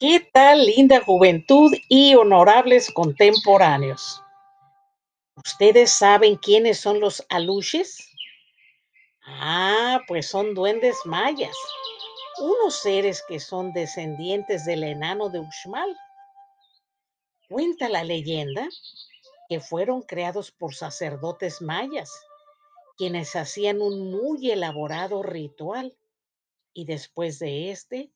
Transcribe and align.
¿Qué 0.00 0.28
tal, 0.32 0.66
linda 0.66 1.00
juventud 1.04 1.72
y 1.88 2.16
honorables 2.16 2.90
contemporáneos? 2.90 4.20
¿Ustedes 5.36 5.92
saben 5.92 6.34
quiénes 6.36 6.80
son 6.80 6.98
los 6.98 7.24
aluches? 7.28 8.10
Ah, 9.24 10.00
pues 10.08 10.26
son 10.26 10.52
duendes 10.54 10.96
mayas, 11.04 11.56
unos 12.40 12.74
seres 12.74 13.22
que 13.28 13.38
son 13.38 13.72
descendientes 13.72 14.64
del 14.64 14.82
enano 14.82 15.28
de 15.28 15.38
Uxmal. 15.38 15.96
Cuenta 17.48 17.88
la 17.88 18.02
leyenda 18.02 18.68
que 19.48 19.60
fueron 19.60 20.02
creados 20.02 20.50
por 20.50 20.74
sacerdotes 20.74 21.62
mayas, 21.62 22.10
quienes 22.96 23.36
hacían 23.36 23.80
un 23.80 24.10
muy 24.10 24.50
elaborado 24.50 25.22
ritual 25.22 25.96
y 26.72 26.84
después 26.84 27.38
de 27.38 27.70
este 27.70 28.10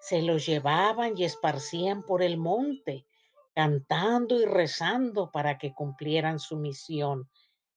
se 0.00 0.22
los 0.22 0.46
llevaban 0.46 1.16
y 1.16 1.24
esparcían 1.24 2.02
por 2.02 2.22
el 2.22 2.36
monte, 2.36 3.06
cantando 3.54 4.40
y 4.40 4.44
rezando 4.44 5.30
para 5.32 5.58
que 5.58 5.74
cumplieran 5.74 6.38
su 6.38 6.56
misión, 6.56 7.30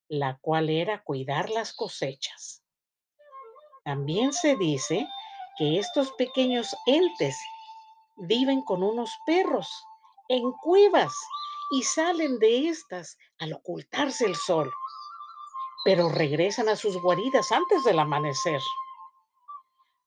la 0.07 0.37
cual 0.41 0.69
era 0.69 1.03
cuidar 1.03 1.49
las 1.49 1.73
cosechas. 1.73 2.63
También 3.83 4.33
se 4.33 4.55
dice 4.55 5.07
que 5.57 5.79
estos 5.79 6.11
pequeños 6.13 6.75
entes 6.85 7.37
viven 8.17 8.61
con 8.61 8.83
unos 8.83 9.11
perros 9.25 9.69
en 10.27 10.51
cuevas 10.63 11.13
y 11.71 11.83
salen 11.83 12.39
de 12.39 12.69
estas 12.69 13.17
al 13.39 13.53
ocultarse 13.53 14.25
el 14.25 14.35
sol, 14.35 14.71
pero 15.85 16.09
regresan 16.09 16.69
a 16.69 16.75
sus 16.75 17.01
guaridas 17.01 17.51
antes 17.51 17.83
del 17.83 17.99
amanecer. 17.99 18.61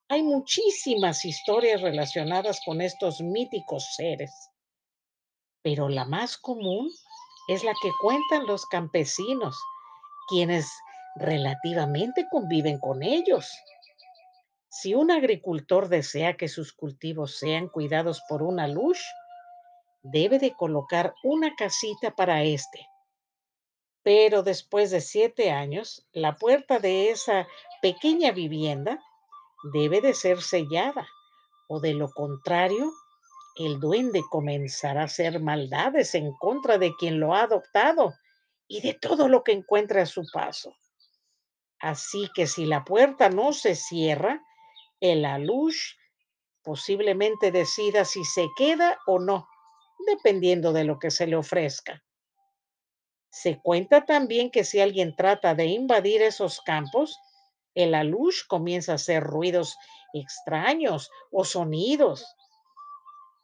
Hay 0.08 0.22
muchísimas 0.22 1.24
historias 1.24 1.80
relacionadas 1.80 2.60
con 2.64 2.80
estos 2.80 3.20
míticos 3.20 3.94
seres, 3.96 4.30
pero 5.62 5.88
la 5.88 6.04
más 6.04 6.36
común 6.36 6.90
es 7.48 7.64
la 7.64 7.72
que 7.82 7.90
cuentan 8.00 8.46
los 8.46 8.66
campesinos, 8.66 9.56
quienes 10.28 10.70
relativamente 11.16 12.26
conviven 12.30 12.78
con 12.78 13.02
ellos. 13.02 13.50
Si 14.68 14.94
un 14.94 15.10
agricultor 15.10 15.88
desea 15.88 16.36
que 16.36 16.48
sus 16.48 16.72
cultivos 16.72 17.38
sean 17.38 17.68
cuidados 17.68 18.22
por 18.28 18.42
una 18.42 18.68
luz, 18.68 18.98
debe 20.02 20.38
de 20.38 20.52
colocar 20.54 21.14
una 21.22 21.54
casita 21.54 22.14
para 22.14 22.42
este. 22.42 22.86
Pero 24.02 24.42
después 24.42 24.90
de 24.90 25.00
siete 25.00 25.50
años, 25.50 26.06
la 26.12 26.36
puerta 26.36 26.78
de 26.78 27.10
esa 27.10 27.46
pequeña 27.80 28.32
vivienda 28.32 29.00
debe 29.62 30.00
de 30.00 30.14
ser 30.14 30.42
sellada, 30.42 31.06
o 31.68 31.80
de 31.80 31.94
lo 31.94 32.10
contrario, 32.10 32.92
el 33.56 33.80
duende 33.80 34.22
comenzará 34.30 35.02
a 35.02 35.04
hacer 35.04 35.40
maldades 35.40 36.14
en 36.14 36.32
contra 36.38 36.78
de 36.78 36.94
quien 36.96 37.20
lo 37.20 37.34
ha 37.34 37.42
adoptado 37.42 38.14
y 38.66 38.80
de 38.80 38.94
todo 38.94 39.28
lo 39.28 39.44
que 39.44 39.52
encuentre 39.52 40.00
a 40.00 40.06
su 40.06 40.24
paso. 40.32 40.74
Así 41.78 42.30
que 42.34 42.46
si 42.46 42.64
la 42.64 42.84
puerta 42.84 43.28
no 43.28 43.52
se 43.52 43.74
cierra, 43.74 44.42
el 45.00 45.24
alush 45.24 45.94
posiblemente 46.62 47.50
decida 47.50 48.04
si 48.04 48.24
se 48.24 48.48
queda 48.56 48.98
o 49.06 49.18
no, 49.18 49.48
dependiendo 50.06 50.72
de 50.72 50.84
lo 50.84 50.98
que 50.98 51.10
se 51.10 51.26
le 51.26 51.36
ofrezca. 51.36 52.02
Se 53.30 53.60
cuenta 53.60 54.04
también 54.04 54.50
que 54.50 54.62
si 54.62 54.80
alguien 54.80 55.16
trata 55.16 55.54
de 55.54 55.66
invadir 55.66 56.22
esos 56.22 56.60
campos, 56.60 57.18
el 57.74 57.94
alush 57.94 58.46
comienza 58.46 58.92
a 58.92 58.94
hacer 58.96 59.22
ruidos 59.22 59.76
extraños 60.12 61.10
o 61.30 61.44
sonidos. 61.44 62.26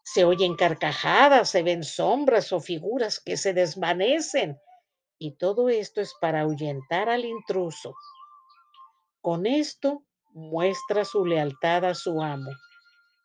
Se 0.02 0.24
oyen 0.24 0.56
carcajadas, 0.56 1.50
se 1.50 1.62
ven 1.62 1.84
sombras 1.84 2.52
o 2.52 2.60
figuras 2.60 3.20
que 3.20 3.36
se 3.36 3.52
desvanecen. 3.52 4.58
Y 5.18 5.36
todo 5.36 5.68
esto 5.68 6.00
es 6.00 6.14
para 6.20 6.42
ahuyentar 6.42 7.08
al 7.08 7.24
intruso. 7.24 7.94
Con 9.20 9.46
esto 9.46 10.04
muestra 10.32 11.04
su 11.04 11.24
lealtad 11.24 11.84
a 11.84 11.94
su 11.94 12.22
amo. 12.22 12.50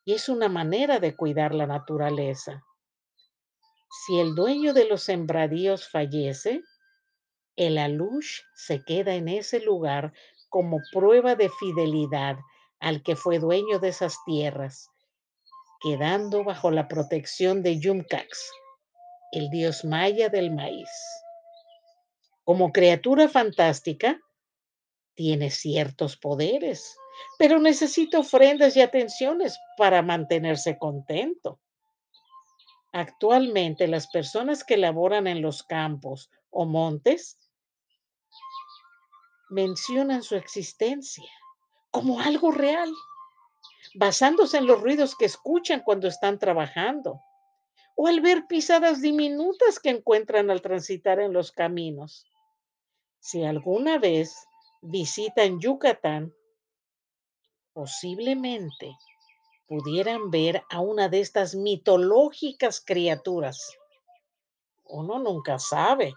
Y 0.06 0.14
es 0.14 0.28
una 0.28 0.50
manera 0.50 1.00
de 1.00 1.16
cuidar 1.16 1.54
la 1.54 1.68
naturaleza. 1.68 2.64
Si 4.06 4.20
el 4.20 4.36
dueño 4.36 4.74
de 4.74 4.86
los 4.86 5.04
sembradíos 5.04 5.88
fallece, 5.88 6.62
el 7.56 7.78
alush 7.78 8.42
se 8.56 8.84
queda 8.84 9.14
en 9.14 9.28
ese 9.28 9.60
lugar 9.60 10.14
como 10.54 10.82
prueba 10.92 11.34
de 11.34 11.50
fidelidad 11.50 12.38
al 12.80 13.02
que 13.02 13.16
fue 13.16 13.40
dueño 13.40 13.80
de 13.80 13.90
esas 13.90 14.24
tierras, 14.24 14.92
quedando 15.82 16.44
bajo 16.44 16.70
la 16.70 16.88
protección 16.88 17.64
de 17.64 17.80
Yumcax, 17.80 18.52
el 19.32 19.50
dios 19.50 19.84
maya 19.84 20.30
del 20.30 20.52
maíz. 20.52 20.92
Como 22.44 22.72
criatura 22.72 23.28
fantástica, 23.30 24.20
tiene 25.16 25.50
ciertos 25.50 26.18
poderes, 26.18 26.96
pero 27.40 27.58
necesita 27.58 28.20
ofrendas 28.20 28.78
y 28.78 28.82
atenciones 28.82 29.58
para 29.76 30.04
mantenerse 30.04 30.78
contento. 30.78 31.60
Actualmente 32.92 33.88
las 33.88 34.08
personas 34.08 34.64
que 34.64 34.78
laboran 34.78 35.26
en 35.26 35.42
los 35.42 35.64
campos 35.64 36.30
o 36.52 36.66
montes 36.66 37.40
mencionan 39.50 40.24
su 40.24 40.36
existencia 40.36 41.30
como 41.92 42.20
algo 42.20 42.52
real, 42.52 42.92
basándose 43.96 44.58
en 44.58 44.66
los 44.66 44.82
ruidos 44.82 45.16
que 45.16 45.26
escuchan 45.26 45.82
cuando 45.84 46.08
están 46.08 46.40
trabajando 46.40 47.22
o 47.96 48.08
al 48.08 48.22
ver 48.22 48.48
pisadas 48.48 49.02
diminutas 49.02 49.80
que 49.80 49.90
encuentran 49.90 50.50
al 50.50 50.62
transitar 50.62 51.20
en 51.20 51.34
los 51.34 51.52
caminos. 51.52 52.26
Si 53.20 53.44
alguna 53.44 54.00
vez 54.00 54.36
visitan 54.82 55.60
Yucatán, 55.60 56.34
posiblemente 57.74 58.98
pudieran 59.68 60.30
ver 60.30 60.64
a 60.70 60.82
una 60.82 61.10
de 61.10 61.20
estas 61.20 61.56
mitológicas 61.56 62.84
criaturas. 62.86 63.78
Uno 64.84 65.20
nunca 65.20 65.60
sabe 65.60 66.14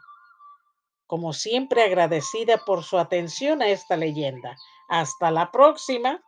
como 1.07 1.33
siempre 1.33 1.83
agradecida 1.83 2.59
por 2.59 2.83
su 2.83 2.99
atención 2.99 3.63
a 3.63 3.69
esta 3.69 3.97
leyenda. 3.97 4.57
Hasta 4.89 5.31
la 5.31 5.51
próxima. 5.51 6.21